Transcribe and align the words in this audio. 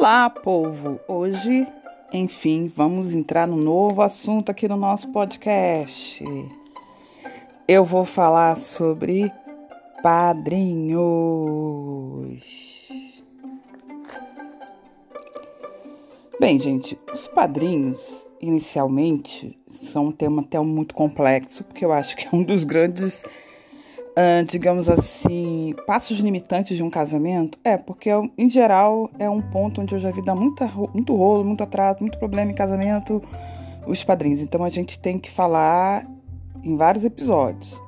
Olá, 0.00 0.30
povo! 0.30 1.00
Hoje, 1.08 1.66
enfim, 2.12 2.72
vamos 2.76 3.12
entrar 3.12 3.48
no 3.48 3.56
novo 3.56 4.00
assunto 4.00 4.48
aqui 4.48 4.68
no 4.68 4.76
nosso 4.76 5.08
podcast. 5.08 6.24
Eu 7.66 7.84
vou 7.84 8.04
falar 8.04 8.56
sobre 8.56 9.28
padrinhos. 10.00 11.02
Bem, 16.38 16.60
gente, 16.60 16.96
os 17.12 17.26
padrinhos, 17.26 18.24
inicialmente, 18.40 19.58
são 19.68 20.06
um 20.06 20.12
tema 20.12 20.42
até 20.42 20.60
muito 20.60 20.94
complexo, 20.94 21.64
porque 21.64 21.84
eu 21.84 21.92
acho 21.92 22.16
que 22.16 22.24
é 22.24 22.30
um 22.32 22.44
dos 22.44 22.62
grandes 22.62 23.24
uh, 24.18 24.44
digamos 24.44 24.88
assim, 24.88 25.74
passos 25.86 26.18
limitantes 26.18 26.76
de 26.76 26.82
um 26.82 26.90
casamento? 26.90 27.58
É, 27.62 27.76
porque 27.76 28.10
em 28.36 28.50
geral 28.50 29.08
é 29.18 29.30
um 29.30 29.40
ponto 29.40 29.80
onde 29.80 29.94
eu 29.94 29.98
já 29.98 30.10
vi 30.10 30.22
dar 30.22 30.34
muita, 30.34 30.66
muito 30.92 31.14
rolo, 31.14 31.44
muito 31.44 31.62
atraso, 31.62 31.98
muito 32.00 32.18
problema 32.18 32.50
em 32.50 32.54
casamento, 32.54 33.22
os 33.86 34.02
padrinhos. 34.02 34.40
Então 34.40 34.64
a 34.64 34.68
gente 34.68 34.98
tem 34.98 35.18
que 35.18 35.30
falar 35.30 36.06
em 36.62 36.76
vários 36.76 37.04
episódios. 37.04 37.80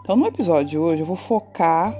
Então 0.00 0.16
no 0.16 0.26
episódio 0.26 0.70
de 0.70 0.78
hoje 0.78 1.02
eu 1.02 1.06
vou 1.06 1.16
focar 1.16 1.94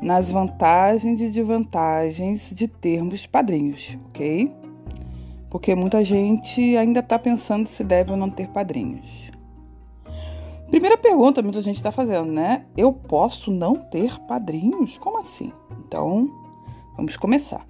nas 0.00 0.32
vantagens 0.32 1.20
e 1.20 1.28
desvantagens 1.28 2.50
de 2.52 2.66
termos 2.66 3.24
padrinhos, 3.24 3.96
ok? 4.08 4.52
Porque 5.48 5.74
muita 5.76 6.02
gente 6.04 6.76
ainda 6.76 7.00
está 7.00 7.18
pensando 7.18 7.68
se 7.68 7.84
deve 7.84 8.10
ou 8.10 8.16
não 8.16 8.28
ter 8.28 8.48
padrinhos. 8.48 9.31
Primeira 10.72 10.96
pergunta 10.96 11.42
muita 11.42 11.60
gente 11.60 11.76
está 11.76 11.92
fazendo, 11.92 12.32
né? 12.32 12.64
Eu 12.74 12.94
posso 12.94 13.50
não 13.50 13.74
ter 13.90 14.18
padrinhos? 14.20 14.96
Como 14.96 15.18
assim? 15.18 15.52
Então, 15.70 16.30
vamos 16.96 17.14
começar. 17.18 17.66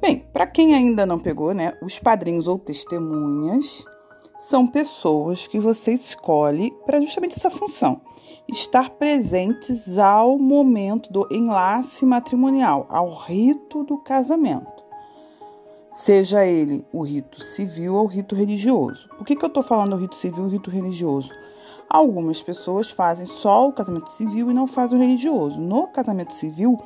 Bem, 0.00 0.20
para 0.32 0.46
quem 0.46 0.74
ainda 0.74 1.04
não 1.04 1.18
pegou, 1.18 1.52
né? 1.52 1.76
Os 1.82 1.98
padrinhos 1.98 2.48
ou 2.48 2.58
testemunhas 2.58 3.84
são 4.38 4.66
pessoas 4.66 5.46
que 5.46 5.60
você 5.60 5.92
escolhe 5.92 6.74
para 6.86 7.02
justamente 7.02 7.36
essa 7.36 7.50
função, 7.50 8.00
estar 8.48 8.88
presentes 8.92 9.98
ao 9.98 10.38
momento 10.38 11.12
do 11.12 11.28
enlace 11.30 12.06
matrimonial, 12.06 12.86
ao 12.88 13.14
rito 13.14 13.84
do 13.84 13.98
casamento. 13.98 14.82
Seja 15.92 16.46
ele 16.46 16.82
o 16.94 17.02
rito 17.02 17.44
civil 17.44 17.94
ou 17.94 18.04
o 18.04 18.08
rito 18.08 18.34
religioso. 18.34 19.06
Por 19.18 19.26
que, 19.26 19.36
que 19.36 19.44
eu 19.44 19.48
estou 19.48 19.62
falando 19.62 19.96
rito 19.96 20.14
civil 20.14 20.48
e 20.48 20.52
rito 20.52 20.70
religioso? 20.70 21.30
Algumas 21.90 22.42
pessoas 22.42 22.90
fazem 22.90 23.24
só 23.24 23.66
o 23.66 23.72
casamento 23.72 24.10
civil 24.10 24.50
e 24.50 24.54
não 24.54 24.66
fazem 24.66 24.98
o 24.98 25.00
religioso. 25.00 25.58
No 25.58 25.86
casamento 25.86 26.34
civil, 26.34 26.78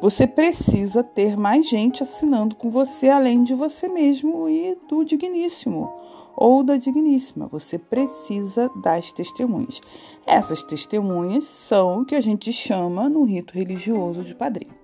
você 0.00 0.26
precisa 0.26 1.04
ter 1.04 1.36
mais 1.36 1.68
gente 1.68 2.02
assinando 2.02 2.56
com 2.56 2.68
você, 2.68 3.08
além 3.08 3.44
de 3.44 3.54
você 3.54 3.88
mesmo 3.88 4.48
e 4.48 4.76
do 4.88 5.04
digníssimo 5.04 5.92
ou 6.36 6.62
da 6.62 6.76
digníssima. 6.76 7.46
Você 7.48 7.78
precisa 7.78 8.68
das 8.82 9.12
testemunhas. 9.12 9.80
Essas 10.26 10.62
testemunhas 10.62 11.44
são 11.44 12.00
o 12.00 12.04
que 12.04 12.14
a 12.14 12.20
gente 12.20 12.52
chama 12.52 13.08
no 13.08 13.24
rito 13.24 13.54
religioso 13.54 14.24
de 14.24 14.34
padrinho. 14.34 14.74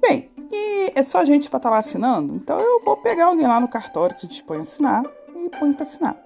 Bem, 0.00 0.30
e 0.50 0.92
é 0.94 1.02
só 1.02 1.24
gente 1.24 1.48
para 1.48 1.58
estar 1.58 1.68
tá 1.70 1.74
lá 1.74 1.80
assinando? 1.80 2.34
Então 2.34 2.60
eu 2.60 2.80
vou 2.80 2.96
pegar 2.98 3.26
alguém 3.26 3.46
lá 3.46 3.60
no 3.60 3.68
cartório 3.68 4.16
que 4.16 4.26
dispõe 4.26 4.58
a 4.58 4.62
assinar 4.62 5.02
e 5.34 5.48
põe 5.58 5.72
para 5.72 5.84
assinar. 5.84 6.23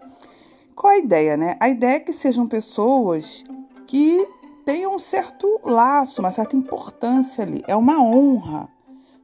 Qual 0.79 0.93
a 0.93 0.99
ideia, 0.99 1.37
né? 1.37 1.57
A 1.59 1.69
ideia 1.69 1.97
é 1.97 1.99
que 1.99 2.13
sejam 2.13 2.47
pessoas 2.47 3.43
que 3.85 4.25
tenham 4.65 4.95
um 4.95 4.99
certo 4.99 5.59
laço, 5.65 6.21
uma 6.21 6.31
certa 6.31 6.55
importância 6.55 7.43
ali. 7.43 7.65
É 7.67 7.75
uma 7.75 8.01
honra 8.01 8.69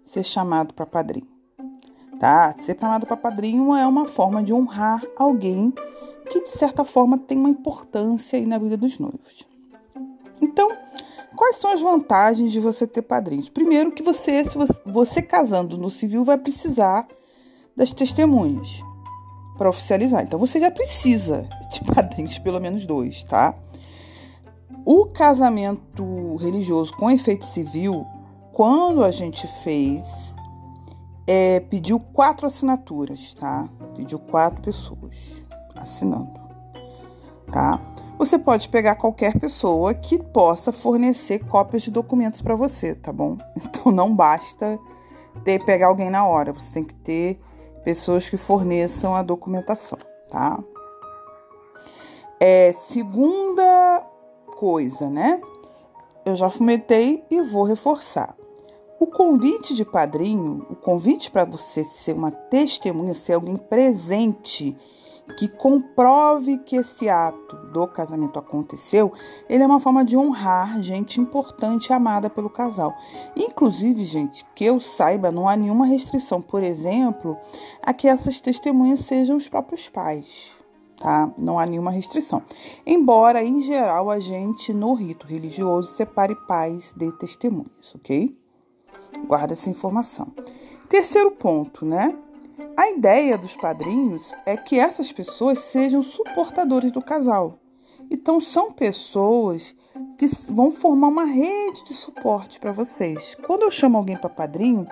ser 0.03 0.25
chamado 0.25 0.75
para 0.75 0.85
padrinho, 0.85 1.29
tá? 2.19 2.57
Ser 2.59 2.77
chamado 2.77 3.07
para 3.07 3.17
padrinho 3.17 3.73
é 3.73 3.87
uma 3.87 4.05
forma 4.05 4.43
de 4.43 4.53
honrar 4.53 5.01
alguém 5.17 5.73
que 6.29 6.41
de 6.41 6.49
certa 6.49 6.83
forma 6.85 7.17
tem 7.19 7.39
uma 7.39 7.51
importância 7.51 8.37
aí 8.37 8.47
na 8.47 8.59
vida 8.59 8.77
dos 8.77 8.99
noivos. 8.99 9.47
Então, 10.41 10.69
quais 11.37 11.55
são 11.55 11.73
as 11.73 11.81
vantagens 11.81 12.51
de 12.51 12.59
você 12.59 12.85
ter 12.85 13.03
padrinhos? 13.03 13.49
Primeiro 13.49 13.93
que 13.93 14.03
você, 14.03 14.45
se 14.45 14.59
você, 14.59 14.75
você 14.85 15.23
casando 15.23 15.79
no 15.79 15.89
civil, 15.89 16.25
vai 16.25 16.37
precisar 16.37 17.07
das 17.77 17.93
testemunhas 17.93 18.83
para 19.57 19.69
oficializar. 19.69 20.23
Então 20.23 20.39
você 20.39 20.61
já 20.61 20.71
precisa 20.71 21.49
de 21.71 21.81
padrinhos, 21.93 22.39
pelo 22.39 22.61
menos 22.61 22.85
dois, 22.87 23.25
tá? 23.25 23.55
O 24.85 25.07
casamento 25.07 26.37
religioso 26.37 26.93
com 26.95 27.11
efeito 27.11 27.45
civil, 27.45 28.05
quando 28.53 29.03
a 29.03 29.11
gente 29.11 29.47
fez, 29.63 30.35
é, 31.27 31.61
pediu 31.61 31.99
quatro 31.99 32.47
assinaturas, 32.47 33.33
tá? 33.35 33.69
Pediu 33.97 34.19
quatro 34.19 34.61
pessoas 34.61 35.43
assinando, 35.75 36.39
tá? 37.51 37.81
Você 38.19 38.39
pode 38.39 38.69
pegar 38.69 38.95
qualquer 38.95 39.39
pessoa 39.39 39.93
que 39.93 40.19
possa 40.19 40.71
fornecer 40.71 41.45
cópias 41.47 41.83
de 41.83 41.91
documentos 41.91 42.41
para 42.41 42.55
você, 42.55 42.95
tá 42.95 43.13
bom? 43.13 43.39
Então 43.65 43.93
não 43.93 44.15
basta 44.15 44.79
ter 45.43 45.63
pegar 45.65 45.89
alguém 45.89 46.11
na 46.11 46.27
hora, 46.27 46.53
você 46.53 46.73
tem 46.73 46.85
que 46.85 46.95
ter 46.95 47.41
pessoas 47.84 48.28
que 48.28 48.37
forneçam 48.37 49.15
a 49.15 49.22
documentação, 49.22 49.99
tá? 50.28 50.59
É, 52.41 52.72
segunda 52.72 54.05
coisa, 54.56 55.11
né? 55.11 55.41
Eu 56.25 56.34
já 56.34 56.49
fomentei 56.49 57.25
e 57.31 57.43
vou 57.43 57.65
reforçar. 57.65 58.34
O 58.99 59.06
convite 59.06 59.75
de 59.75 59.84
padrinho, 59.84 60.67
o 60.71 60.75
convite 60.75 61.31
para 61.31 61.44
você 61.44 61.84
ser 61.84 62.15
uma 62.15 62.31
testemunha, 62.31 63.12
ser 63.12 63.34
alguém 63.34 63.56
presente 63.56 64.77
que 65.37 65.49
comprove 65.49 66.59
que 66.59 66.77
esse 66.77 67.09
ato 67.09 67.57
do 67.73 67.87
casamento 67.87 68.39
aconteceu, 68.39 69.12
ele 69.49 69.62
é 69.62 69.67
uma 69.67 69.81
forma 69.81 70.05
de 70.05 70.17
honrar 70.17 70.81
gente 70.83 71.21
importante 71.21 71.89
e 71.89 71.93
amada 71.93 72.29
pelo 72.29 72.51
casal. 72.51 72.95
Inclusive, 73.35 74.05
gente, 74.05 74.45
que 74.55 74.65
eu 74.65 74.79
saiba, 74.81 75.33
não 75.33 75.49
há 75.49 75.57
nenhuma 75.57 75.87
restrição, 75.87 76.41
por 76.41 76.62
exemplo, 76.62 77.37
a 77.83 77.93
que 77.93 78.07
essas 78.07 78.41
testemunhas 78.41 79.01
sejam 79.01 79.37
os 79.37 79.49
próprios 79.49 79.89
pais. 79.89 80.53
Tá? 80.97 81.33
Não 81.37 81.59
há 81.59 81.67
nenhuma 81.67 81.91
restrição. 81.91 82.43
Embora, 82.87 83.43
em 83.43 83.62
geral, 83.62 84.11
a 84.11 84.21
gente, 84.21 84.73
no 84.73 84.95
rito 84.95 85.27
religioso, 85.27 85.93
separe 85.93 86.35
pais 86.47 86.95
de 86.97 87.11
testemunhas, 87.12 87.95
ok? 87.95 88.39
Guarda 89.27 89.55
essa 89.55 89.69
informação. 89.69 90.33
Terceiro 90.89 91.33
ponto, 91.33 91.85
né? 91.85 92.17
A 92.77 92.91
ideia 92.91 93.37
dos 93.37 93.57
padrinhos 93.57 94.35
é 94.47 94.57
que 94.57 94.79
essas 94.79 95.11
pessoas 95.11 95.59
sejam 95.59 96.03
suportadores 96.03 96.93
do 96.93 97.03
casal. 97.03 97.59
Então, 98.11 98.41
são 98.41 98.71
pessoas 98.71 99.75
que 100.19 100.27
vão 100.53 100.71
formar 100.71 101.09
uma 101.09 101.25
rede 101.25 101.85
de 101.85 101.95
suporte 101.95 102.61
para 102.61 102.73
vocês. 102.73 103.37
Quando 103.47 103.62
eu 103.62 103.71
chamo 103.71 103.97
alguém 103.97 104.17
para 104.17 104.31
padrinho, 104.31 104.87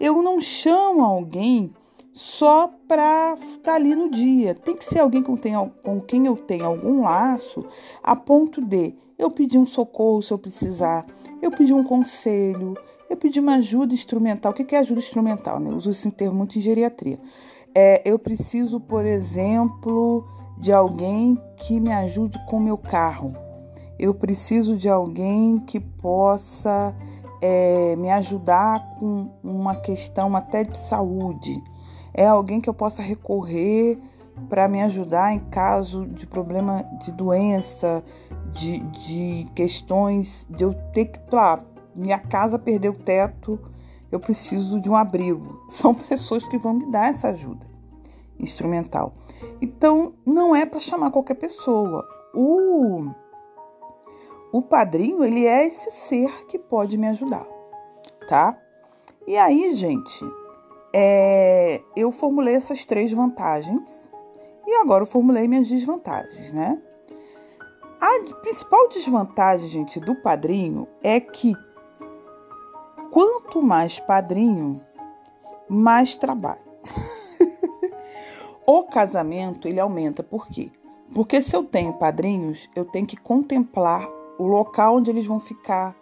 eu 0.00 0.22
não 0.22 0.40
chamo 0.40 1.02
alguém 1.02 1.72
só 2.12 2.72
para 2.88 3.34
estar 3.34 3.62
tá 3.62 3.74
ali 3.74 3.94
no 3.94 4.10
dia. 4.10 4.54
Tem 4.54 4.74
que 4.74 4.84
ser 4.84 5.00
alguém 5.00 5.22
com, 5.22 5.36
com 5.36 6.00
quem 6.00 6.26
eu 6.26 6.36
tenho 6.36 6.64
algum 6.64 7.02
laço, 7.02 7.64
a 8.02 8.16
ponto 8.16 8.60
de 8.60 8.94
eu 9.18 9.30
pedir 9.30 9.58
um 9.58 9.66
socorro 9.66 10.22
se 10.22 10.32
eu 10.32 10.38
precisar, 10.38 11.06
eu 11.42 11.50
pedir 11.50 11.74
um 11.74 11.84
conselho, 11.84 12.74
eu 13.08 13.16
pedi 13.16 13.40
uma 13.40 13.56
ajuda 13.56 13.94
instrumental. 13.94 14.52
O 14.52 14.54
que 14.54 14.74
é 14.74 14.78
ajuda 14.78 15.00
instrumental? 15.00 15.60
Né? 15.60 15.70
Eu 15.70 15.76
uso 15.76 15.90
esse 15.90 16.10
termo 16.10 16.38
muito 16.38 16.58
em 16.58 16.60
geriatria. 16.60 17.18
É, 17.74 18.02
eu 18.04 18.18
preciso, 18.18 18.80
por 18.80 19.04
exemplo, 19.04 20.26
de 20.58 20.72
alguém 20.72 21.40
que 21.56 21.80
me 21.80 21.92
ajude 21.92 22.38
com 22.46 22.60
meu 22.60 22.78
carro. 22.78 23.32
Eu 23.98 24.14
preciso 24.14 24.76
de 24.76 24.88
alguém 24.88 25.58
que 25.58 25.78
possa 25.80 26.94
é, 27.40 27.94
me 27.96 28.10
ajudar 28.10 28.80
com 28.98 29.28
uma 29.42 29.76
questão 29.76 30.34
até 30.34 30.64
de 30.64 30.78
saúde. 30.78 31.62
É 32.12 32.26
alguém 32.26 32.60
que 32.60 32.68
eu 32.68 32.74
possa 32.74 33.02
recorrer 33.02 33.98
para 34.48 34.66
me 34.68 34.82
ajudar 34.82 35.34
em 35.34 35.38
caso 35.38 36.06
de 36.06 36.26
problema 36.26 36.84
de 37.04 37.12
doença, 37.12 38.02
de, 38.52 38.78
de 38.78 39.46
questões 39.54 40.46
de 40.50 40.64
eu 40.64 40.74
ter 40.92 41.06
que, 41.06 41.20
lá, 41.34 41.60
minha 41.94 42.18
casa 42.18 42.58
perdeu 42.58 42.92
o 42.92 42.96
teto, 42.96 43.58
eu 44.10 44.20
preciso 44.20 44.80
de 44.80 44.88
um 44.88 44.96
abrigo. 44.96 45.64
São 45.70 45.94
pessoas 45.94 46.44
que 46.44 46.58
vão 46.58 46.74
me 46.74 46.90
dar 46.90 47.10
essa 47.12 47.28
ajuda 47.28 47.66
instrumental. 48.38 49.14
Então, 49.60 50.14
não 50.26 50.54
é 50.54 50.66
para 50.66 50.80
chamar 50.80 51.10
qualquer 51.10 51.34
pessoa. 51.34 52.06
O, 52.34 53.10
o 54.52 54.62
padrinho, 54.62 55.24
ele 55.24 55.46
é 55.46 55.66
esse 55.66 55.90
ser 55.90 56.46
que 56.46 56.58
pode 56.58 56.98
me 56.98 57.06
ajudar, 57.08 57.46
tá? 58.28 58.58
E 59.26 59.36
aí, 59.36 59.72
gente, 59.74 60.24
é, 60.92 61.80
eu 61.96 62.10
formulei 62.12 62.54
essas 62.54 62.84
três 62.84 63.12
vantagens 63.12 64.10
e 64.66 64.74
agora 64.74 65.02
eu 65.02 65.06
formulei 65.06 65.48
minhas 65.48 65.68
desvantagens, 65.68 66.52
né? 66.52 66.80
A 68.00 68.36
principal 68.42 68.88
desvantagem, 68.88 69.66
gente, 69.68 69.98
do 69.98 70.14
padrinho 70.14 70.86
é 71.02 71.18
que 71.20 71.54
quanto 73.14 73.62
mais 73.62 74.00
padrinho, 74.00 74.80
mais 75.68 76.16
trabalho. 76.16 76.58
o 78.66 78.82
casamento 78.82 79.68
ele 79.68 79.78
aumenta 79.78 80.20
por 80.20 80.48
quê? 80.48 80.68
Porque 81.14 81.40
se 81.40 81.54
eu 81.54 81.62
tenho 81.62 81.92
padrinhos, 81.92 82.68
eu 82.74 82.84
tenho 82.84 83.06
que 83.06 83.16
contemplar 83.16 84.04
o 84.36 84.48
local 84.48 84.96
onde 84.96 85.10
eles 85.10 85.26
vão 85.26 85.38
ficar 85.38 85.94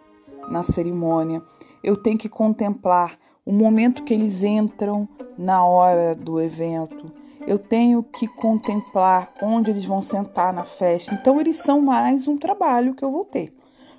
na 0.49 0.63
cerimônia, 0.63 1.39
eu 1.83 1.95
tenho 1.95 2.17
que 2.17 2.27
contemplar 2.27 3.15
o 3.45 3.53
momento 3.53 4.03
que 4.03 4.13
eles 4.15 4.41
entram 4.41 5.07
na 5.37 5.63
hora 5.63 6.15
do 6.15 6.41
evento, 6.41 7.11
eu 7.45 7.59
tenho 7.59 8.01
que 8.01 8.27
contemplar 8.27 9.31
onde 9.39 9.69
eles 9.69 9.85
vão 9.85 10.01
sentar 10.01 10.51
na 10.51 10.63
festa. 10.63 11.13
Então, 11.13 11.39
eles 11.39 11.57
são 11.57 11.79
mais 11.79 12.27
um 12.27 12.37
trabalho 12.37 12.95
que 12.95 13.05
eu 13.05 13.11
vou 13.11 13.23
ter. 13.23 13.53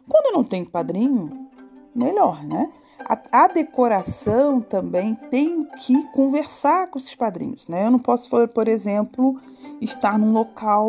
Quando 0.08 0.26
eu 0.26 0.32
não 0.32 0.43
tenho 0.43 0.69
padrinho, 0.69 1.49
melhor, 1.94 2.43
né? 2.43 2.72
A, 2.99 3.44
a, 3.44 3.49
decoração 3.49 4.61
também 4.61 5.14
tem 5.14 5.64
que 5.64 6.05
conversar 6.12 6.88
com 6.88 6.99
esses 6.99 7.14
padrinhos, 7.14 7.69
né? 7.69 7.87
Eu 7.87 7.91
não 7.91 7.99
posso, 7.99 8.31
por 8.49 8.69
exemplo, 8.69 9.38
estar 9.81 10.19
num 10.19 10.32
local 10.32 10.88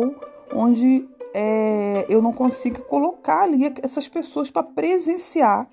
onde 0.54 1.06
é, 1.34 2.06
eu 2.08 2.22
não 2.22 2.32
consiga 2.32 2.80
colocar 2.80 3.42
ali 3.42 3.72
essas 3.82 4.08
pessoas 4.08 4.50
para 4.50 4.62
presenciar 4.62 5.68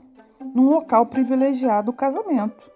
num 0.54 0.70
local 0.70 1.06
privilegiado 1.06 1.92
o 1.92 1.94
casamento. 1.94 2.72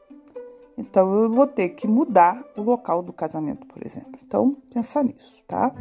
Então 0.77 1.23
eu 1.23 1.31
vou 1.31 1.47
ter 1.47 1.69
que 1.69 1.87
mudar 1.87 2.41
o 2.55 2.61
local 2.61 3.01
do 3.01 3.11
casamento, 3.11 3.65
por 3.65 3.83
exemplo. 3.85 4.19
Então, 4.25 4.55
pensar 4.71 5.03
nisso, 5.03 5.43
tá? 5.47 5.73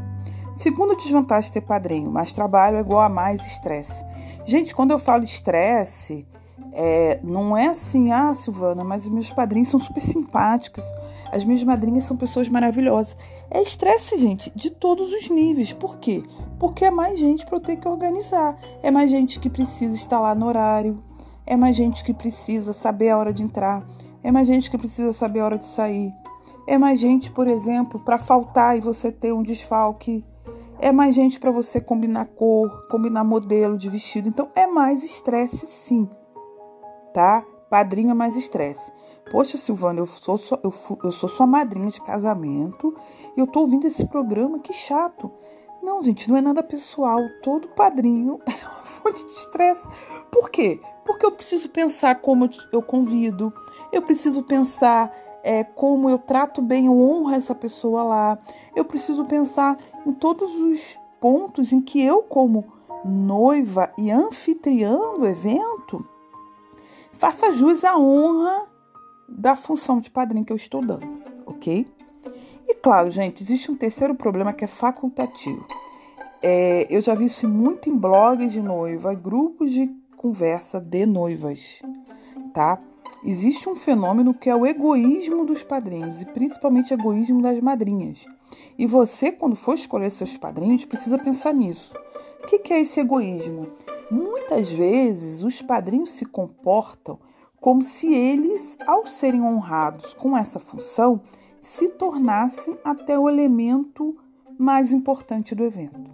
Segunda 0.55 0.97
desvantagem 0.97 1.51
de 1.51 1.61
ter 1.61 1.67
padrinho, 1.67 2.11
mais 2.11 2.33
trabalho 2.33 2.79
é 2.79 2.81
igual 2.81 3.03
a 3.03 3.09
mais 3.09 3.47
estresse. 3.47 4.03
Gente, 4.47 4.75
quando 4.75 4.93
eu 4.93 4.99
falo 4.99 5.23
estresse, 5.23 6.27
é, 6.73 7.21
não 7.23 7.57
é 7.57 7.69
assim, 7.69 8.13
ah, 8.13 8.35
Silvana, 8.35 8.83
mas 8.83 9.09
meus 9.09 9.31
padrinhos 9.31 9.69
são 9.69 9.79
super 9.79 10.01
simpáticos, 10.01 10.85
as 11.31 11.45
minhas 11.45 11.63
madrinhas 11.63 12.05
são 12.05 12.17
pessoas 12.17 12.49
maravilhosas. 12.49 13.17
É 13.51 13.63
estresse, 13.63 14.19
gente, 14.19 14.51
de 14.55 14.71
todos 14.71 15.13
os 15.13 15.29
níveis. 15.29 15.73
Por 15.73 15.99
quê? 15.99 16.23
Porque 16.59 16.85
é 16.85 16.91
mais 16.91 17.19
gente 17.19 17.45
para 17.45 17.57
eu 17.57 17.61
ter 17.61 17.77
que 17.77 17.89
organizar. 17.89 18.59
É 18.83 18.91
mais 18.91 19.11
gente 19.11 19.39
que 19.39 19.51
precisa 19.51 19.95
estar 19.95 20.21
lá 20.21 20.35
no 20.35 20.47
horário. 20.47 20.97
É 21.47 21.57
mais 21.57 21.77
gente 21.77 22.03
que 22.03 22.15
precisa 22.15 22.73
saber 22.73 23.11
a 23.11 23.19
hora 23.19 23.33
de 23.33 23.43
entrar. 23.43 23.87
É 24.23 24.33
mais 24.33 24.47
gente 24.47 24.71
que 24.71 24.79
precisa 24.79 25.13
saber 25.13 25.41
a 25.41 25.45
hora 25.45 25.59
de 25.59 25.67
sair. 25.67 26.13
É 26.67 26.77
mais 26.77 26.99
gente, 26.99 27.31
por 27.31 27.47
exemplo, 27.47 28.01
para 28.01 28.19
faltar 28.19 28.77
e 28.77 28.81
você 28.81 29.13
ter 29.13 29.33
um 29.33 29.43
desfalque. 29.43 30.25
É 30.81 30.91
mais 30.91 31.15
gente 31.15 31.39
para 31.39 31.51
você 31.51 31.81
combinar 31.81 32.27
cor, 32.27 32.89
combinar 32.89 33.25
modelo 33.25 33.77
de 33.79 33.89
vestido. 33.89 34.29
Então 34.29 34.49
é 34.55 34.67
mais 34.67 35.05
estresse, 35.05 35.67
sim 35.67 36.09
tá? 37.17 37.43
Padrinho 37.71 38.11
é 38.11 38.15
mais 38.15 38.37
estresse. 38.37 38.93
Poxa, 39.31 39.57
Silvana, 39.57 40.01
eu 40.01 40.07
sou, 40.07 40.37
sua, 40.37 40.61
eu, 40.63 40.73
eu 41.03 41.11
sou 41.11 41.31
sua 41.31 41.47
madrinha 41.47 41.89
de 41.89 42.03
casamento 42.03 42.95
e 43.35 43.41
eu 43.41 43.47
tô 43.47 43.61
ouvindo 43.61 43.87
esse 43.87 44.05
programa, 44.07 44.59
que 44.59 44.75
chato. 44.75 45.33
Não, 45.83 46.03
gente, 46.03 46.29
não 46.29 46.37
é 46.37 46.43
nada 46.43 46.63
pessoal. 46.63 47.19
Todo 47.43 47.69
padrinho 47.69 48.39
é 48.47 48.51
uma 48.51 48.85
fonte 48.85 49.25
de 49.25 49.33
estresse. 49.33 49.89
Por 50.31 50.51
quê? 50.51 50.79
Porque 51.07 51.25
eu 51.25 51.33
preciso 51.33 51.71
pensar 51.71 52.17
como 52.17 52.51
eu 52.71 52.83
convido, 52.83 53.51
eu 53.91 54.03
preciso 54.03 54.43
pensar 54.43 55.11
é, 55.43 55.65
como 55.65 56.11
eu 56.11 56.19
trato 56.19 56.61
bem, 56.61 56.85
eu 56.85 57.01
honro 57.01 57.35
essa 57.35 57.55
pessoa 57.55 58.03
lá. 58.03 58.39
Eu 58.77 58.85
preciso 58.85 59.25
pensar 59.25 59.79
em 60.05 60.13
todos 60.13 60.55
os 60.55 60.99
pontos 61.19 61.73
em 61.73 61.81
que 61.81 62.05
eu, 62.05 62.23
como 62.23 62.77
noiva 63.07 63.91
e 63.97 64.11
anfitriã 64.11 65.15
do 65.15 65.27
evento, 65.27 65.76
faça 67.17 67.53
jus 67.53 67.85
à 67.85 67.99
honra 67.99 68.67
da 69.29 69.57
função 69.57 70.01
de 70.01 70.11
padrinho 70.11 70.45
que 70.45 70.53
eu 70.53 70.57
estou 70.57 70.85
dando, 70.85 71.07
ok? 71.45 71.87
E 72.69 72.75
claro, 72.75 73.11
gente, 73.11 73.43
existe 73.43 73.71
um 73.71 73.77
terceiro 73.77 74.15
problema 74.15 74.53
que 74.53 74.65
é 74.65 74.69
facultativo. 74.69 75.67
É, 76.43 76.87
eu 76.91 77.01
já 77.01 77.15
vi 77.15 77.27
isso 77.27 77.49
muito 77.49 77.89
em 77.89 77.97
blogs 77.97 78.53
de 78.53 78.61
noiva, 78.61 79.15
grupos 79.15 79.73
de 79.73 79.91
conversa 80.17 80.81
de 80.81 81.07
noivas, 81.07 81.83
tá? 82.53 82.79
Existe 83.25 83.69
um 83.69 83.75
fenômeno 83.75 84.35
que 84.35 84.49
é 84.49 84.55
o 84.55 84.67
egoísmo 84.67 85.45
dos 85.45 85.63
padrinhos 85.63 86.23
e 86.23 86.27
principalmente 86.27 86.93
o 86.93 86.95
egoísmo 86.95 87.43
das 87.43 87.61
madrinhas. 87.61 88.27
E 88.79 88.87
você, 88.87 89.33
quando 89.33 89.57
for 89.57 89.75
escolher 89.75 90.11
seus 90.11 90.37
padrinhos, 90.37 90.85
precisa 90.85 91.19
pensar 91.19 91.53
nisso. 91.53 91.95
O 92.43 92.47
que 92.47 92.73
é 92.73 92.81
esse 92.81 93.01
egoísmo? 93.01 93.69
Muitas 94.11 94.71
vezes 94.71 95.43
os 95.43 95.61
padrinhos 95.61 96.11
se 96.11 96.25
comportam 96.25 97.19
como 97.61 97.83
se 97.83 98.15
eles, 98.15 98.77
ao 98.87 99.07
serem 99.07 99.43
honrados 99.43 100.15
com 100.15 100.37
essa 100.37 100.61
função, 100.61 101.21
se 101.61 101.89
tornassem 101.89 102.79
até 102.85 103.19
o 103.19 103.29
elemento 103.29 104.17
mais 104.57 104.93
importante 104.93 105.55
do 105.55 105.65
evento. 105.65 106.11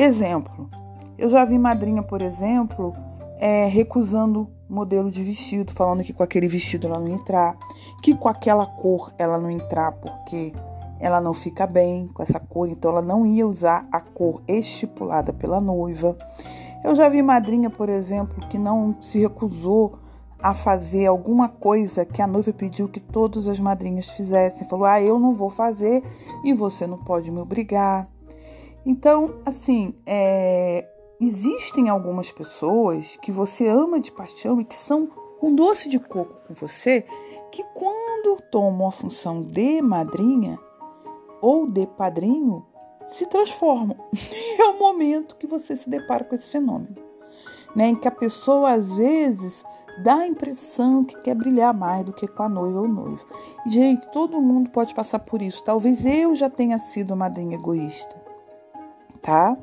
Exemplo: 0.00 0.70
eu 1.18 1.28
já 1.28 1.44
vi 1.44 1.58
madrinha, 1.58 2.02
por 2.02 2.22
exemplo, 2.22 2.94
é, 3.38 3.66
recusando 3.66 4.48
modelo 4.68 5.10
de 5.10 5.22
vestido, 5.22 5.72
falando 5.72 6.02
que 6.02 6.12
com 6.12 6.22
aquele 6.22 6.48
vestido 6.48 6.86
ela 6.86 6.98
não 6.98 7.08
entrar, 7.08 7.56
que 8.02 8.16
com 8.16 8.28
aquela 8.28 8.66
cor 8.66 9.12
ela 9.18 9.38
não 9.38 9.50
entrar 9.50 9.92
porque 9.92 10.52
ela 10.98 11.20
não 11.20 11.34
fica 11.34 11.66
bem 11.66 12.08
com 12.08 12.22
essa 12.22 12.40
cor, 12.40 12.68
então 12.68 12.90
ela 12.90 13.02
não 13.02 13.26
ia 13.26 13.46
usar 13.46 13.86
a 13.92 14.00
cor 14.00 14.42
estipulada 14.48 15.32
pela 15.32 15.60
noiva. 15.60 16.16
Eu 16.84 16.94
já 16.94 17.08
vi 17.08 17.22
madrinha, 17.22 17.70
por 17.70 17.88
exemplo, 17.88 18.46
que 18.50 18.58
não 18.58 18.94
se 19.00 19.18
recusou 19.18 19.98
a 20.38 20.52
fazer 20.52 21.06
alguma 21.06 21.48
coisa 21.48 22.04
que 22.04 22.20
a 22.20 22.26
noiva 22.26 22.52
pediu 22.52 22.86
que 22.86 23.00
todas 23.00 23.48
as 23.48 23.58
madrinhas 23.58 24.10
fizessem. 24.10 24.68
Falou: 24.68 24.84
"Ah, 24.84 25.00
eu 25.00 25.18
não 25.18 25.32
vou 25.32 25.48
fazer 25.48 26.04
e 26.44 26.52
você 26.52 26.86
não 26.86 26.98
pode 26.98 27.30
me 27.30 27.40
obrigar". 27.40 28.06
Então, 28.84 29.36
assim, 29.46 29.94
é, 30.04 30.86
existem 31.18 31.88
algumas 31.88 32.30
pessoas 32.30 33.16
que 33.22 33.32
você 33.32 33.66
ama 33.66 33.98
de 33.98 34.12
paixão 34.12 34.60
e 34.60 34.64
que 34.66 34.74
são 34.74 35.08
um 35.42 35.54
doce 35.54 35.88
de 35.88 35.98
coco 35.98 36.36
com 36.46 36.52
você, 36.52 37.06
que 37.50 37.64
quando 37.72 38.42
tomam 38.50 38.88
a 38.88 38.92
função 38.92 39.40
de 39.40 39.80
madrinha, 39.80 40.58
ou 41.40 41.66
de 41.66 41.86
padrinho 41.86 42.66
se 43.04 43.26
transformam. 43.26 43.96
é 44.58 44.64
o 44.64 44.78
momento 44.78 45.36
que 45.36 45.46
você 45.46 45.76
se 45.76 45.88
depara 45.88 46.24
com 46.24 46.34
esse 46.34 46.50
fenômeno, 46.50 46.96
né? 47.74 47.88
Em 47.88 47.96
que 47.96 48.08
a 48.08 48.10
pessoa 48.10 48.72
às 48.72 48.94
vezes 48.94 49.64
dá 50.02 50.16
a 50.16 50.26
impressão 50.26 51.04
que 51.04 51.16
quer 51.20 51.34
brilhar 51.34 51.72
mais 51.72 52.04
do 52.04 52.12
que 52.12 52.26
com 52.26 52.42
a 52.42 52.48
noiva 52.48 52.80
ou 52.80 52.88
noivo. 52.88 53.24
Gente, 53.66 54.10
todo 54.10 54.40
mundo 54.40 54.70
pode 54.70 54.94
passar 54.94 55.20
por 55.20 55.40
isso. 55.40 55.62
Talvez 55.62 56.04
eu 56.04 56.34
já 56.34 56.50
tenha 56.50 56.78
sido 56.78 57.16
madrinha 57.16 57.56
egoísta, 57.56 58.16
tá? 59.22 59.56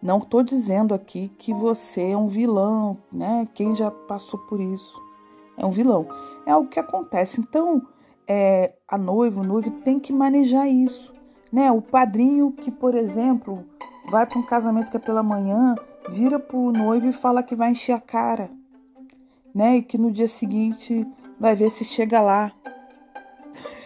Não 0.00 0.18
estou 0.18 0.42
dizendo 0.42 0.94
aqui 0.94 1.28
que 1.28 1.52
você 1.54 2.10
é 2.10 2.16
um 2.16 2.28
vilão, 2.28 2.98
né? 3.10 3.48
Quem 3.54 3.74
já 3.74 3.90
passou 3.90 4.38
por 4.40 4.60
isso 4.60 5.02
é 5.56 5.64
um 5.64 5.70
vilão. 5.70 6.06
É 6.46 6.50
algo 6.50 6.68
que 6.68 6.78
acontece. 6.78 7.40
Então, 7.40 7.82
é, 8.28 8.74
a 8.86 8.98
noiva, 8.98 9.40
o 9.40 9.44
noivo 9.44 9.70
tem 9.70 9.98
que 9.98 10.12
manejar 10.12 10.68
isso 10.68 11.13
né? 11.54 11.70
O 11.70 11.80
padrinho 11.80 12.50
que, 12.50 12.68
por 12.68 12.96
exemplo, 12.96 13.64
vai 14.10 14.26
para 14.26 14.40
um 14.40 14.42
casamento 14.42 14.90
que 14.90 14.96
é 14.96 15.00
pela 15.00 15.22
manhã, 15.22 15.76
vira 16.08 16.36
para 16.36 16.56
o 16.56 16.72
noivo 16.72 17.06
e 17.06 17.12
fala 17.12 17.44
que 17.44 17.54
vai 17.54 17.70
encher 17.70 17.92
a 17.92 18.00
cara, 18.00 18.50
né? 19.54 19.76
E 19.76 19.82
que 19.82 19.96
no 19.96 20.10
dia 20.10 20.26
seguinte 20.26 21.06
vai 21.38 21.54
ver 21.54 21.70
se 21.70 21.84
chega 21.84 22.20
lá. 22.20 22.50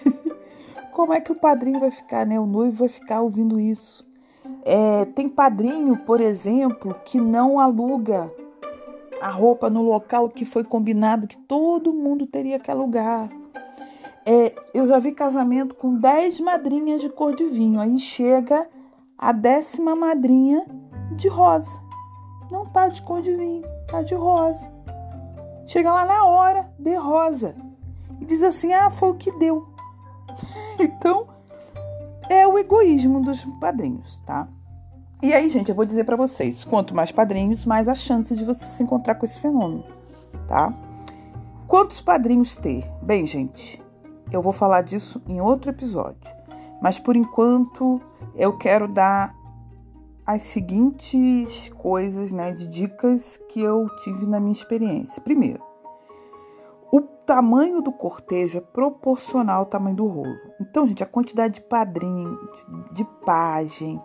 Como 0.92 1.12
é 1.12 1.20
que 1.20 1.30
o 1.30 1.38
padrinho 1.38 1.78
vai 1.78 1.90
ficar, 1.90 2.25
né? 2.25 2.40
O 2.40 2.46
noivo 2.46 2.78
vai 2.78 2.88
ficar 2.88 3.20
ouvindo 3.20 3.60
isso. 3.60 4.02
É, 4.64 5.04
tem 5.04 5.28
padrinho, 5.28 5.94
por 5.94 6.22
exemplo, 6.22 6.96
que 7.04 7.20
não 7.20 7.60
aluga 7.60 8.32
a 9.20 9.28
roupa 9.28 9.68
no 9.68 9.82
local 9.82 10.30
que 10.30 10.46
foi 10.46 10.64
combinado 10.64 11.28
que 11.28 11.37
todo 11.37 11.92
mundo 11.92 12.26
teria 12.26 12.58
que 12.58 12.70
alugar. 12.70 13.28
É, 14.30 14.54
eu 14.75 14.87
já 14.87 14.99
vi 14.99 15.12
casamento 15.12 15.75
com 15.75 15.99
10 15.99 16.40
madrinhas 16.40 17.00
de 17.00 17.08
cor 17.08 17.35
de 17.35 17.47
vinho. 17.47 17.80
Aí 17.80 17.99
chega 17.99 18.68
a 19.16 19.32
décima 19.32 19.97
madrinha 19.97 20.66
de 21.16 21.28
rosa. 21.28 21.80
Não 22.50 22.66
tá 22.66 22.88
de 22.88 23.00
cor 23.00 23.23
de 23.23 23.35
vinho, 23.35 23.62
tá 23.88 24.02
de 24.02 24.14
rosa. 24.14 24.70
chega 25.66 25.90
lá 25.90 26.04
na 26.04 26.26
hora, 26.26 26.70
de 26.78 26.94
rosa, 26.94 27.56
e 28.20 28.26
diz 28.26 28.42
assim: 28.42 28.70
ah, 28.75 28.90
foi 28.90 29.08
o 29.08 29.14
que 29.14 29.32
deu. 29.38 29.66
então, 30.78 31.26
é 32.28 32.47
o 32.47 32.58
egoísmo 32.58 33.23
dos 33.23 33.47
padrinhos, 33.58 34.20
tá? 34.26 34.47
E 35.23 35.32
aí, 35.32 35.49
gente, 35.49 35.70
eu 35.70 35.75
vou 35.75 35.87
dizer 35.87 36.04
para 36.04 36.16
vocês: 36.16 36.64
quanto 36.64 36.94
mais 36.94 37.11
padrinhos, 37.11 37.64
mais 37.64 37.88
a 37.88 37.94
chance 37.94 38.37
de 38.37 38.44
você 38.44 38.66
se 38.66 38.82
encontrar 38.82 39.14
com 39.14 39.25
esse 39.25 39.40
fenômeno, 39.40 39.85
tá? 40.47 40.70
Quantos 41.66 42.02
padrinhos 42.02 42.56
ter? 42.56 42.85
Bem, 43.02 43.26
gente, 43.26 43.80
eu 44.32 44.42
vou 44.42 44.52
falar 44.52 44.82
disso 44.82 45.23
em 45.26 45.40
outro 45.40 45.70
episódio. 45.70 46.30
Mas 46.80 46.99
por 46.99 47.16
enquanto, 47.16 48.00
eu 48.35 48.56
quero 48.56 48.87
dar 48.87 49.35
as 50.26 50.42
seguintes 50.42 51.70
coisas, 51.70 52.30
né, 52.30 52.52
de 52.52 52.66
dicas 52.66 53.40
que 53.49 53.62
eu 53.62 53.88
tive 54.04 54.26
na 54.26 54.38
minha 54.38 54.52
experiência. 54.52 55.23
Primeiro, 55.23 55.62
o 56.92 57.00
tamanho 57.00 57.80
do 57.80 57.90
cortejo 57.90 58.58
é 58.58 58.61
proporcional 58.61 59.61
ao 59.61 59.66
tamanho 59.66 59.97
do 59.97 60.06
rolo. 60.06 60.37
Então, 60.61 60.87
gente, 60.87 61.02
a 61.02 61.06
quantidade 61.06 61.54
de 61.54 61.61
padrinho, 61.62 62.38
de, 62.92 63.04
pajem, 63.25 64.00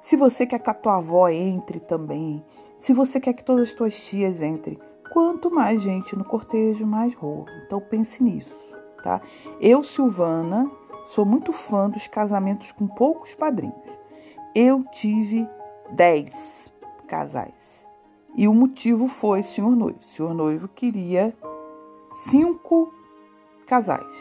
se 0.00 0.16
você 0.16 0.44
quer 0.44 0.58
que 0.58 0.70
a 0.70 0.74
tua 0.74 0.98
avó 0.98 1.28
entre 1.28 1.78
também, 1.78 2.44
se 2.76 2.92
você 2.92 3.20
quer 3.20 3.32
que 3.32 3.44
todas 3.44 3.68
as 3.68 3.74
tuas 3.74 3.94
tias 3.94 4.42
entrem, 4.42 4.76
quanto 5.12 5.50
mais 5.50 5.80
gente 5.80 6.16
no 6.16 6.24
cortejo, 6.24 6.84
mais 6.86 7.14
rolo. 7.14 7.46
Então 7.64 7.80
pense 7.80 8.22
nisso, 8.22 8.76
tá? 9.02 9.20
Eu, 9.60 9.82
Silvana, 9.82 10.70
sou 11.06 11.24
muito 11.24 11.52
fã 11.52 11.88
dos 11.88 12.06
casamentos 12.06 12.72
com 12.72 12.86
poucos 12.86 13.34
padrinhos. 13.34 13.74
Eu 14.54 14.84
tive 14.92 15.48
10 15.92 16.72
casais. 17.06 17.84
E 18.36 18.46
o 18.46 18.54
motivo 18.54 19.08
foi 19.08 19.42
senhor 19.42 19.74
noivo. 19.74 19.98
O 19.98 20.02
senhor 20.02 20.34
noivo 20.34 20.68
queria 20.68 21.34
cinco 22.10 22.94
casais. 23.66 24.12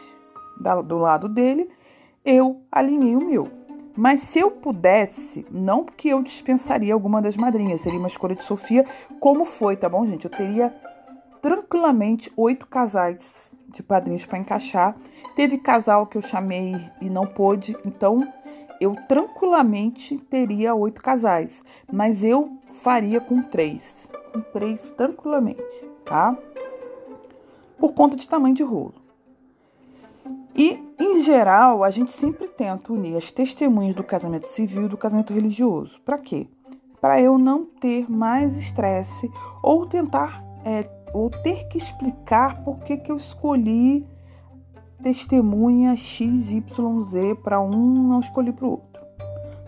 Do 0.86 0.98
lado 0.98 1.30
dele, 1.30 1.70
eu 2.26 2.62
alinhei 2.72 3.16
o 3.16 3.26
meu. 3.26 3.50
Mas 3.96 4.22
se 4.22 4.40
eu 4.40 4.52
pudesse, 4.52 5.46
não 5.52 5.84
que 5.84 6.10
eu 6.10 6.22
dispensaria 6.22 6.94
alguma 6.94 7.22
das 7.22 7.36
madrinhas, 7.36 7.82
seria 7.82 8.00
uma 8.00 8.08
escolha 8.08 8.36
de 8.36 8.44
Sofia, 8.44 8.86
como 9.20 9.46
foi, 9.46 9.76
tá 9.76 9.90
bom, 9.90 10.06
gente? 10.06 10.26
Eu 10.26 10.32
teria 10.32 10.74
tranquilamente 11.42 12.32
oito 12.36 12.68
casais 12.68 13.56
de 13.68 13.84
padrinhos 13.84 14.26
para 14.26 14.40
encaixar. 14.40 14.96
Teve 15.36 15.58
casal 15.58 16.08
que 16.08 16.18
eu 16.18 16.22
chamei 16.22 16.76
e 17.02 17.10
não 17.10 17.26
pôde, 17.26 17.76
então 17.86 18.28
eu 18.80 18.96
tranquilamente 19.08 20.18
teria 20.18 20.74
oito 20.74 21.02
casais, 21.02 21.64
mas 21.92 22.24
eu 22.24 22.58
faria 22.72 23.20
com 23.20 23.42
três, 23.42 24.10
com 24.34 24.42
três 24.42 24.92
tranquilamente, 24.92 25.64
tá? 26.06 26.38
Por 27.78 27.94
conta 27.94 28.16
de 28.16 28.28
tamanho 28.28 28.56
de 28.56 28.64
rolo. 28.64 28.96
E, 30.56 30.78
em 31.00 31.22
geral, 31.22 31.84
a 31.84 31.90
gente 31.90 32.12
sempre 32.12 32.48
tenta 32.48 32.92
unir 32.92 33.16
as 33.16 33.32
testemunhas 33.32 33.96
do 33.96 34.04
casamento 34.04 34.48
civil 34.48 34.86
e 34.86 34.90
do 34.90 34.98
casamento 34.98 35.34
religioso. 35.34 36.00
Para 36.04 36.18
quê? 36.18 36.48
Para 37.00 37.22
eu 37.22 37.38
não 37.38 37.64
ter 37.66 38.12
mais 38.12 38.58
estresse 38.58 39.32
ou 39.64 39.86
tentar 39.86 40.44
é, 40.66 40.84
ou 41.14 41.30
ter 41.30 41.68
que 41.68 41.78
explicar 41.78 42.64
por 42.64 42.80
que, 42.80 42.98
que 42.98 43.12
eu 43.12 43.18
escolhi 43.18 44.06
testemunha 45.02 45.96
XYZ 45.96 46.62
para 47.44 47.60
um, 47.62 48.08
não 48.08 48.20
escolhi 48.20 48.52
para 48.52 48.66
o 48.66 48.72
outro. 48.72 49.02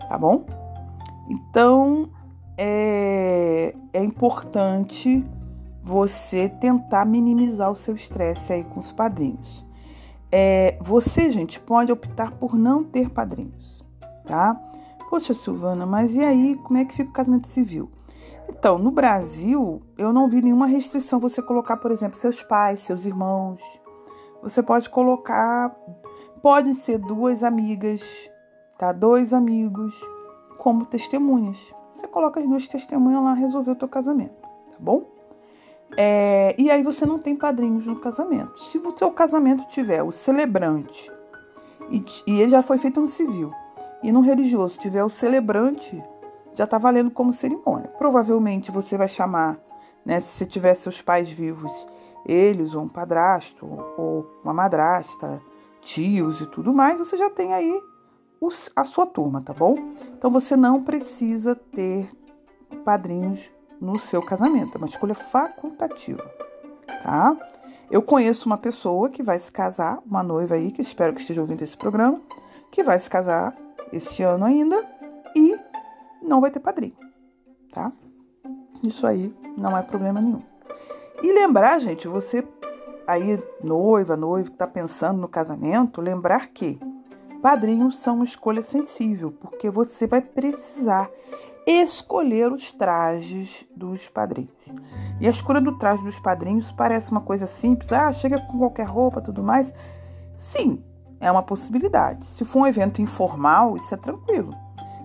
Tá 0.08 0.18
bom? 0.18 0.44
Então 1.28 2.10
é, 2.58 3.74
é 3.92 4.04
importante 4.04 5.24
você 5.82 6.48
tentar 6.48 7.04
minimizar 7.04 7.70
o 7.70 7.76
seu 7.76 7.94
estresse 7.94 8.52
aí 8.52 8.64
com 8.64 8.80
os 8.80 8.92
padrinhos. 8.92 9.64
É, 10.30 10.78
você, 10.80 11.30
gente, 11.30 11.60
pode 11.60 11.92
optar 11.92 12.32
por 12.32 12.54
não 12.54 12.84
ter 12.84 13.10
padrinhos, 13.10 13.84
tá? 14.24 14.58
Poxa, 15.10 15.34
Silvana, 15.34 15.84
mas 15.84 16.14
e 16.14 16.24
aí, 16.24 16.54
como 16.62 16.78
é 16.78 16.84
que 16.86 16.94
fica 16.94 17.10
o 17.10 17.12
casamento 17.12 17.46
civil? 17.48 17.90
Então, 18.62 18.78
no 18.78 18.92
Brasil, 18.92 19.82
eu 19.98 20.12
não 20.12 20.28
vi 20.28 20.40
nenhuma 20.40 20.66
restrição 20.66 21.18
você 21.18 21.42
colocar, 21.42 21.78
por 21.78 21.90
exemplo, 21.90 22.16
seus 22.16 22.44
pais, 22.44 22.78
seus 22.78 23.04
irmãos. 23.04 23.60
Você 24.40 24.62
pode 24.62 24.88
colocar, 24.88 25.76
pode 26.40 26.72
ser 26.74 26.98
duas 26.98 27.42
amigas, 27.42 28.30
tá? 28.78 28.92
Dois 28.92 29.32
amigos 29.32 30.00
como 30.58 30.86
testemunhas. 30.86 31.58
Você 31.92 32.06
coloca 32.06 32.38
as 32.38 32.46
duas 32.46 32.68
testemunhas 32.68 33.24
lá, 33.24 33.32
resolveu 33.32 33.72
o 33.72 33.76
teu 33.76 33.88
casamento, 33.88 34.40
tá 34.40 34.76
bom? 34.78 35.10
É, 35.98 36.54
e 36.56 36.70
aí 36.70 36.84
você 36.84 37.04
não 37.04 37.18
tem 37.18 37.34
padrinhos 37.34 37.84
no 37.84 37.98
casamento. 37.98 38.60
Se 38.60 38.78
o 38.78 38.96
seu 38.96 39.10
casamento 39.10 39.66
tiver 39.66 40.04
o 40.04 40.12
celebrante, 40.12 41.10
e, 41.90 42.04
e 42.28 42.40
ele 42.40 42.50
já 42.50 42.62
foi 42.62 42.78
feito 42.78 43.00
no 43.00 43.08
civil, 43.08 43.50
e 44.04 44.12
no 44.12 44.20
religioso 44.20 44.78
tiver 44.78 45.02
o 45.02 45.08
celebrante, 45.08 46.00
já 46.52 46.64
está 46.64 46.78
valendo 46.78 47.10
como 47.10 47.32
cerimônia. 47.32 47.88
Provavelmente 47.98 48.70
você 48.70 48.96
vai 48.96 49.08
chamar, 49.08 49.58
né, 50.04 50.20
se 50.20 50.28
você 50.28 50.46
tiver 50.46 50.74
seus 50.74 51.00
pais 51.00 51.30
vivos, 51.30 51.86
eles, 52.26 52.74
ou 52.74 52.82
um 52.82 52.88
padrasto, 52.88 53.66
ou 53.96 54.40
uma 54.44 54.54
madrasta, 54.54 55.40
tios 55.80 56.40
e 56.40 56.46
tudo 56.46 56.72
mais, 56.72 56.98
você 56.98 57.16
já 57.16 57.28
tem 57.30 57.52
aí 57.52 57.82
os, 58.40 58.70
a 58.76 58.84
sua 58.84 59.06
turma, 59.06 59.40
tá 59.40 59.52
bom? 59.52 59.76
Então 60.16 60.30
você 60.30 60.56
não 60.56 60.82
precisa 60.82 61.54
ter 61.54 62.08
padrinhos 62.84 63.50
no 63.80 63.98
seu 63.98 64.22
casamento. 64.22 64.76
É 64.76 64.78
uma 64.78 64.86
escolha 64.86 65.14
facultativa, 65.14 66.24
tá? 67.02 67.36
Eu 67.90 68.00
conheço 68.00 68.46
uma 68.46 68.56
pessoa 68.56 69.10
que 69.10 69.22
vai 69.22 69.38
se 69.38 69.50
casar, 69.50 69.98
uma 70.06 70.22
noiva 70.22 70.54
aí, 70.54 70.70
que 70.70 70.80
espero 70.80 71.12
que 71.12 71.20
esteja 71.20 71.40
ouvindo 71.40 71.62
esse 71.62 71.76
programa, 71.76 72.20
que 72.70 72.82
vai 72.82 72.98
se 72.98 73.10
casar 73.10 73.54
este 73.92 74.22
ano 74.22 74.44
ainda 74.44 74.91
não 76.32 76.40
vai 76.40 76.50
ter 76.50 76.60
padrinho, 76.60 76.96
tá? 77.70 77.92
Isso 78.82 79.06
aí 79.06 79.34
não 79.56 79.76
é 79.76 79.82
problema 79.82 80.18
nenhum. 80.18 80.42
E 81.22 81.30
lembrar, 81.30 81.78
gente, 81.78 82.08
você 82.08 82.42
aí, 83.06 83.38
noiva, 83.62 84.16
noivo 84.16 84.48
que 84.48 84.54
está 84.54 84.66
pensando 84.66 85.20
no 85.20 85.28
casamento, 85.28 86.00
lembrar 86.00 86.48
que 86.48 86.80
padrinhos 87.42 87.98
são 87.98 88.16
uma 88.16 88.24
escolha 88.24 88.62
sensível, 88.62 89.30
porque 89.30 89.68
você 89.68 90.06
vai 90.06 90.22
precisar 90.22 91.10
escolher 91.66 92.50
os 92.50 92.72
trajes 92.72 93.66
dos 93.76 94.08
padrinhos. 94.08 94.50
E 95.20 95.28
a 95.28 95.30
escolha 95.30 95.60
do 95.60 95.76
traje 95.78 96.02
dos 96.02 96.18
padrinhos 96.18 96.72
parece 96.72 97.10
uma 97.10 97.20
coisa 97.20 97.46
simples, 97.46 97.92
ah, 97.92 98.10
chega 98.10 98.40
com 98.46 98.58
qualquer 98.58 98.86
roupa, 98.86 99.20
tudo 99.20 99.42
mais. 99.42 99.72
Sim, 100.34 100.82
é 101.20 101.30
uma 101.30 101.42
possibilidade. 101.42 102.24
Se 102.24 102.44
for 102.44 102.60
um 102.60 102.66
evento 102.66 103.02
informal, 103.02 103.76
isso 103.76 103.92
é 103.92 103.98
tranquilo. 103.98 104.56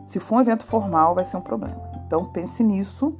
Se 0.08 0.20
for 0.20 0.38
um 0.38 0.42
evento 0.42 0.64
formal, 0.64 1.14
vai 1.14 1.26
ser 1.26 1.38
um 1.38 1.42
problema. 1.42 1.76
Então 2.06 2.26
pense 2.32 2.64
nisso. 2.64 3.16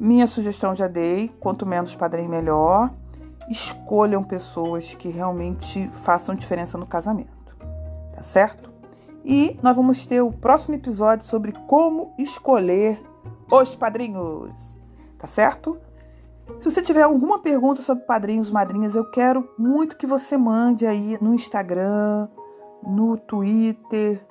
Minha 0.00 0.26
sugestão 0.26 0.74
já 0.74 0.88
dei, 0.88 1.28
quanto 1.38 1.66
menos 1.66 1.94
padrinho 1.94 2.30
melhor. 2.30 2.90
Escolham 3.50 4.24
pessoas 4.24 4.94
que 4.94 5.08
realmente 5.08 5.88
façam 5.92 6.34
diferença 6.34 6.76
no 6.76 6.86
casamento. 6.86 7.54
Tá 8.12 8.22
certo? 8.22 8.72
E 9.24 9.58
nós 9.62 9.76
vamos 9.76 10.06
ter 10.06 10.22
o 10.22 10.32
próximo 10.32 10.74
episódio 10.74 11.26
sobre 11.26 11.52
como 11.52 12.14
escolher 12.18 13.00
os 13.50 13.76
padrinhos. 13.76 14.52
Tá 15.18 15.28
certo? 15.28 15.78
Se 16.58 16.70
você 16.70 16.80
tiver 16.80 17.02
alguma 17.02 17.40
pergunta 17.40 17.82
sobre 17.82 18.04
padrinhos, 18.04 18.50
madrinhas, 18.50 18.94
eu 18.94 19.10
quero 19.10 19.48
muito 19.58 19.96
que 19.96 20.06
você 20.06 20.38
mande 20.38 20.86
aí 20.86 21.18
no 21.20 21.34
Instagram, 21.34 22.28
no 22.82 23.16
Twitter, 23.16 24.25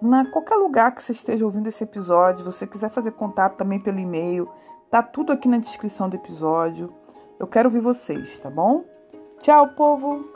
na 0.00 0.24
qualquer 0.30 0.56
lugar 0.56 0.94
que 0.94 1.02
você 1.02 1.12
esteja 1.12 1.44
ouvindo 1.44 1.68
esse 1.68 1.84
episódio. 1.84 2.44
Você 2.44 2.66
quiser 2.66 2.90
fazer 2.90 3.12
contato 3.12 3.56
também 3.56 3.78
pelo 3.78 3.98
e-mail, 3.98 4.48
tá 4.90 5.02
tudo 5.02 5.32
aqui 5.32 5.48
na 5.48 5.58
descrição 5.58 6.08
do 6.08 6.16
episódio. 6.16 6.92
Eu 7.38 7.46
quero 7.46 7.68
ouvir 7.68 7.80
vocês, 7.80 8.38
tá 8.38 8.50
bom? 8.50 8.84
Tchau, 9.40 9.68
povo! 9.74 10.31